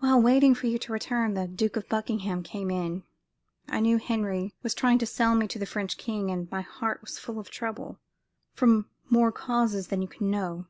"While 0.00 0.20
waiting 0.20 0.56
for 0.56 0.66
you 0.66 0.76
to 0.80 0.92
return, 0.92 1.34
the 1.34 1.46
Duke 1.46 1.76
of 1.76 1.88
Buckingham 1.88 2.42
came 2.42 2.68
in. 2.68 3.04
I 3.68 3.78
knew 3.78 3.98
Henry 3.98 4.56
was 4.64 4.74
trying 4.74 4.98
to 4.98 5.06
sell 5.06 5.36
me 5.36 5.46
to 5.46 5.56
the 5.56 5.66
French 5.66 5.96
king, 5.98 6.32
and 6.32 6.50
my 6.50 6.62
heart 6.62 7.00
was 7.00 7.16
full 7.20 7.38
of 7.38 7.48
trouble 7.48 8.00
from 8.54 8.90
more 9.08 9.30
causes 9.30 9.86
than 9.86 10.02
you 10.02 10.08
can 10.08 10.32
know. 10.32 10.66